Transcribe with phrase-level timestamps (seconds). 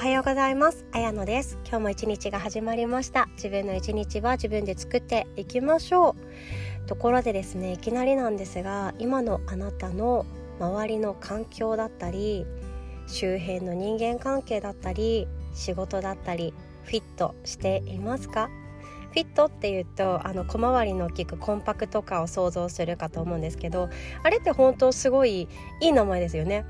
[0.00, 0.86] おはようございます。
[0.92, 1.58] あやのです。
[1.62, 3.28] 今日も一日が始まりました。
[3.36, 6.16] 自分の一日は自分で作っていきましょ
[6.86, 6.88] う。
[6.88, 10.24] ところでですねいきなりなんですが今のあなたの
[10.58, 12.46] 周りの環境だったり
[13.08, 16.54] 周辺の人間関係だったり仕事だったり
[16.84, 18.48] フィットしていますか？
[19.12, 23.90] フィットっていうとあの小回りの大きくコンパクト化を想像するかと思うんですけど
[24.22, 25.46] あれって本当すごい
[25.82, 26.64] いい名前ですよね。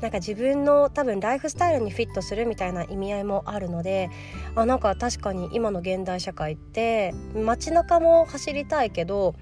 [0.00, 4.10] なんか自分の多分ライフスタイルにフィットするみたいな意味合いもあるので
[4.54, 9.34] あなんか確かに今の現代社会って街中も走りたいけど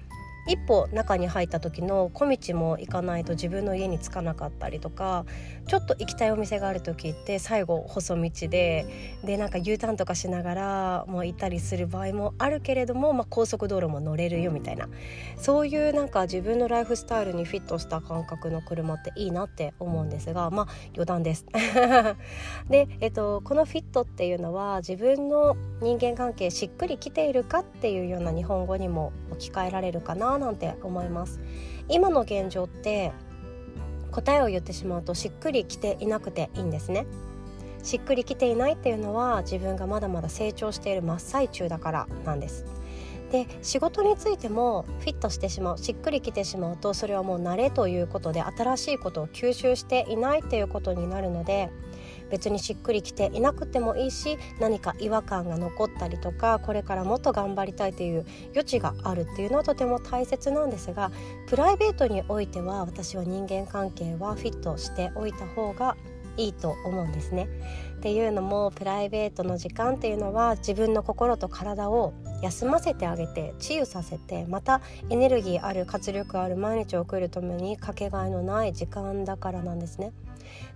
[0.47, 5.25] 一歩中に入った時の小道も行かないと自分の家に着かなかったりとか
[5.67, 8.85] ちょっと行きたいお店がある時って最後細道で
[9.23, 14.87] でなんか U ターンとかしながらもう行ったりする場合もあるけれども、まあ、高速道路も乗れるよみたいな
[15.37, 21.45] そういうなんか自分のライフスタイルにフィットした感覚の車っていいなって思うんですがまあ余談です。
[22.69, 31.39] で、えっと、このフィットっていうのは自分の人間関係しっくりきているかっていうような日本語にも置き換えられるかななんて思います。
[31.89, 33.11] 今の現状って
[34.11, 37.05] 答えを言ってしまうとしっくりきていなくていいんですね。
[37.83, 42.65] しっくりきていないっていうのは自分がまだまだ成長している真っ最中だからなんです。
[43.31, 51.69] で仕事についてもフィットしてしまうしっくりきてしまうとそれはもう慣れということで新しいことを吸収していないっていうことになるので
[52.29, 61.11] 別にしっくりきていなくてもいいし何か違和感が残ったりとかこれからもっと頑張りたいという余地があるっていうのはとても大切なんですが
[61.47, 65.95] プライベートにおいては私は人間関係はフィットしておいた方が
[66.37, 67.47] いいと思うんですね。
[67.97, 80.11] っていうのもプライベートの時間っていうのは自分の心と体を休ませてあげて治癒させてまたエネルギーある活力ある毎日を送るためにかけがえのない時間だからなんですね。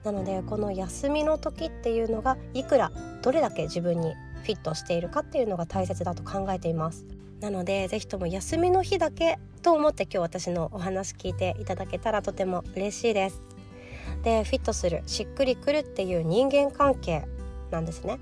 [0.03, 7.05] なのでこの休みの時っていうのがいくらどれだけ自分にフィットしているかっていうのが大切だと考えています
[7.41, 13.41] なので是非とも休みの日だけと思って今日私のお話聞いていただけたらとても嬉しいです
[14.23, 17.25] でフィットするしっくりくるっていう人間関係
[17.71, 18.19] なんですね。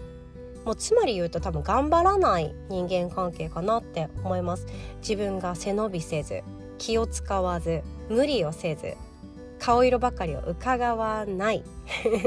[0.66, 4.68] もうつまり言うと多分頑張らない人間関係かなって思います。
[5.00, 6.44] 自分が背伸びせず
[6.78, 8.96] 気を使わず無理をせず
[9.60, 11.64] 顔色ばかりを伺わない。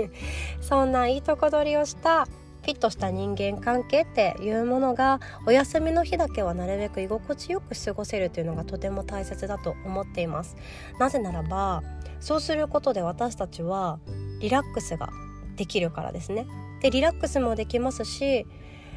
[0.60, 2.26] そんないいとこ取りをした
[2.62, 10.56] フィットした人間関係っていうものがお休みの日だけはなるべく居心地よく過ごせるというのがとても大切だと思っています。
[10.98, 11.82] なぜならば
[12.20, 13.98] そうすることで私たちは
[14.40, 15.10] リラックスが
[15.56, 16.46] できるからですね。
[16.80, 18.46] でリラックスもできますし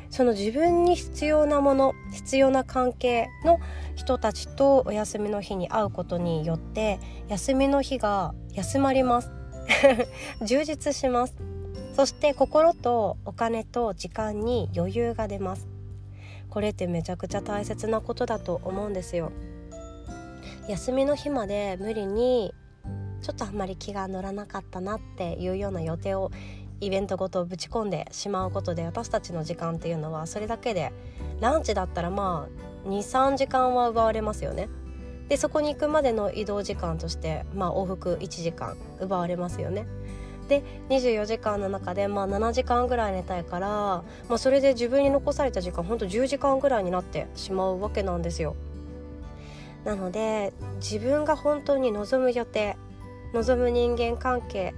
[0.10, 3.60] その自分に必要なもの必要な関係の
[3.96, 9.32] 人たちとお休みの日に会うことによって休みの日が休まります。
[10.46, 11.36] 充実します。
[11.96, 15.68] そして心とお金と時間に余裕が出ます。
[16.50, 19.32] これってめちゃくちゃ大切なことだと思うんですよ。
[20.68, 22.54] 休みの日まで無理に
[23.24, 26.30] ちょっとあんまり気が乗らなかったなっていうような予定を
[26.82, 30.92] イベントごとぶち込んでしまうことで私たちの時間っていうのはそれだけで
[31.40, 32.50] ランチだったらま
[32.86, 34.68] あ23時間は奪われますよね。
[35.30, 39.86] でそこに行くまでの移動時間としてまあ往復1時間奪われますよね。
[40.50, 44.04] で24時間の中でまあ7時間ぐらい寝たいから、ま
[44.36, 48.58] あ、それで自分に残された時間ほんと10時間ぐらいになってしまうわけなんですよ。
[49.86, 52.78] なので自分が本当に望む予定
[53.34, 54.74] 望む人間関係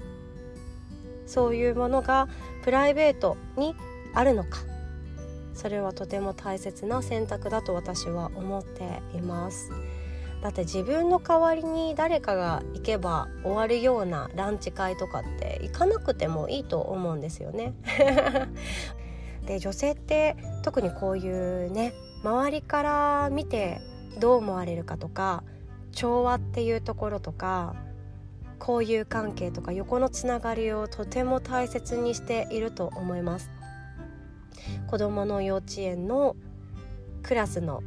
[1.26, 2.28] そういうものが
[2.64, 3.76] プライベートに
[4.14, 4.60] あるのか。
[5.54, 9.72] それはとても大切な選択だと私は思っています。
[10.42, 17.74] だって自分の代わりに誰かが行けば終わるようなランチ会とかって行かなくてもいいと思うんですよね。
[19.48, 21.94] で女性って特にこういうね
[22.24, 23.80] 周りから見て
[24.20, 25.44] どう思われるかとか
[25.92, 27.76] 調和っていうところとか
[28.68, 33.52] 交友関係とか横のつながりをとても大切にしていると思います。
[34.88, 36.36] 子どもの幼稚園の
[37.22, 37.84] クラスの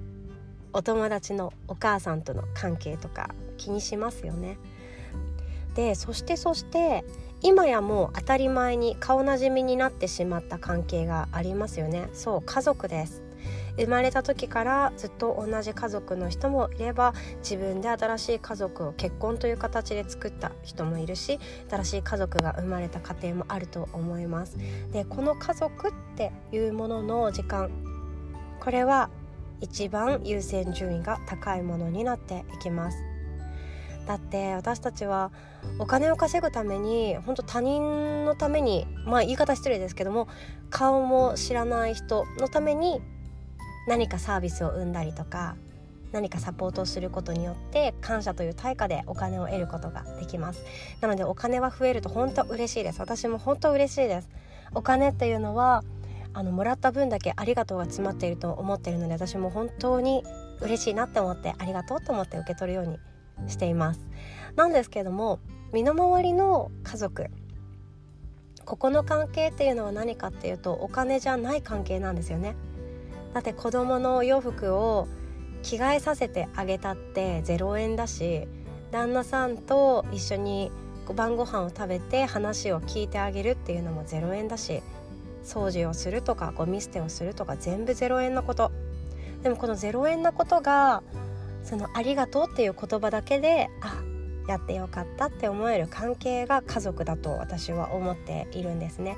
[0.73, 4.59] お友達のお母さんとの関係とか気にしますよね。
[5.75, 7.05] でそしてそして
[7.41, 12.09] 今やもう当たり前に顔なじみになってしまった関係がありますよね。
[12.13, 13.28] そう家族です。
[13.79, 21.39] 生まれた時からずっと同じ家族の人もいれば自分で新しい家族を結婚という形で作った人もいるし
[21.71, 24.57] 新しい家族が生まれた家庭もあると思います。
[24.93, 27.71] でこの家族っていうものの時間
[28.61, 29.11] これは
[29.61, 32.99] 一番優先順位が高いものになっていきます。
[34.07, 35.31] だって私たちは
[35.79, 40.29] お金を稼ぐために本当他人のためにまあ言い方失礼ですけども
[40.71, 43.03] 顔も知らない人のために
[43.88, 45.56] 何かサービスを生んだりとか
[46.12, 50.62] 何かサポートをすることによって感謝という対価でお金を得ることができます。
[51.00, 53.00] なのでお金は増えると本当嬉しいです。
[53.00, 54.29] 私も本当嬉しいです。
[54.75, 55.85] お金っていうのは
[56.35, 60.23] あのもらった分だけありがとうが詰まっていると思っているので私も本当に
[60.61, 62.99] 嬉しいなって思ってありがとうと思って受け取るように
[63.49, 64.00] しています。
[64.56, 65.40] なんですけども
[65.73, 67.26] 身の回りの家族
[68.64, 72.55] ここの関係っていうのは何かっていうとお金じゃない関係なんですよね。
[73.35, 75.09] だって子供のお洋服を
[75.63, 78.47] 着替えさせてあげたって0円だし
[78.91, 80.71] 旦那さんと一緒に
[81.15, 84.83] 晩ご飯を食べて話を聞いてあげるっていうのも0円だし
[85.45, 88.71] 掃除をするとかゴミ捨てをするとか全部0円のこと。
[89.43, 91.03] でもこの0円のことが
[91.63, 94.03] その「ありがとう」っていう言葉だけであ
[94.49, 99.17] やってよかったって思える関係が家族だと私は思っているんですね。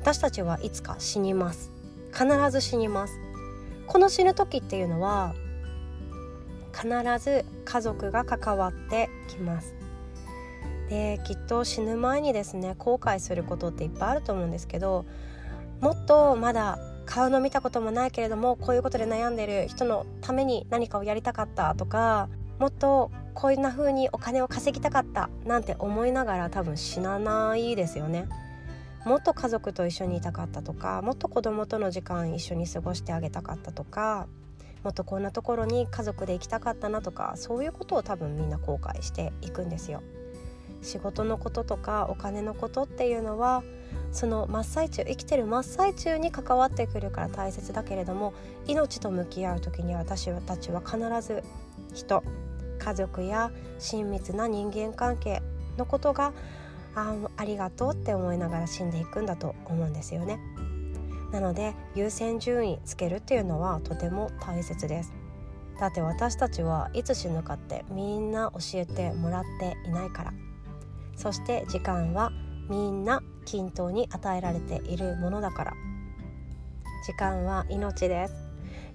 [0.00, 1.75] 私たちはいつか死にます。
[2.16, 3.20] 必ず死にます
[3.86, 5.34] この死ぬ時っていうのは
[6.72, 6.88] 必
[7.22, 9.74] ず家族が関わってきます
[10.88, 15.04] できっと死ぬ前にですね後悔することっていっぱいあると思うんですけど
[15.80, 22.28] もっとまだ顔の見たこともないけれどもこういうことで悩んでる人のために何かをやりたかったとか
[22.58, 28.26] もっとこんな風にお金を稼ぎたかったなんて思いながら多分死なないですよね。
[29.06, 34.26] もっと家族と一緒にいたかったとかもっと子供との時間一緒に過ごしてあげたかったとか
[34.82, 40.02] もっとこんなところに家族で行きたかったなとかそういうことを多分みんな後悔していくんですよ。
[40.82, 43.62] 仕事のこととかお金のことっていうのは
[44.12, 48.34] その真っ最中生きてる真っ最中に関わってくるから大切だけれども
[48.66, 51.42] 命と向き合う時に私たちは必ず
[51.94, 52.22] 人
[52.78, 55.42] 家族や親密な人間関係
[55.76, 56.32] のことが
[56.96, 60.40] あありがとうって思いながら死んでいくんだと思うんですよね。
[61.30, 65.12] なので優先順位つけるっていうのはとても大切です。
[65.78, 70.32] だって私たちはいつ死ぬかってみんな教えてもらっていないから
[71.16, 72.32] そして時間は
[72.68, 75.72] みんな均等に与えられているものだから
[77.06, 78.45] 時間は命です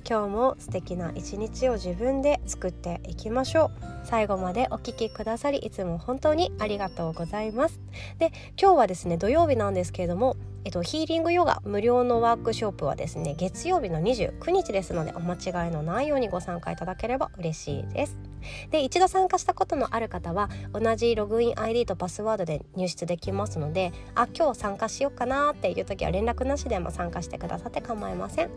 [0.07, 3.71] 今日も素敵な一日を自分で作っていきましょう。
[4.03, 7.79] 最後までお聴きくださりいつも本当にありがとうございます。
[8.19, 18.17] で今日はですね土曜日なんですけれどもえっと、ヒーリングヨガ無料のワークショップはですね月曜日の29日ですのでお間違いのないようにご参加いただければ嬉しいです。
[18.69, 28.49] で一度参加したことのある方は同じログイン ID とパスワードで入室できますのであ今日参加しようかなっていう時は連絡なしでも参加してくださって構いません。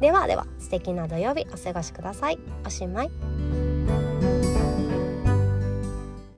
[0.00, 2.38] ではでは素敵な土曜日お過ごしください。
[2.66, 3.71] おしまい。